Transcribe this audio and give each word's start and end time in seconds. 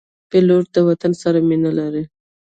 پیلوټ 0.29 0.65
د 0.73 0.77
وطن 0.89 1.11
سره 1.21 1.39
مینه 1.49 1.71
لري. 1.79 2.03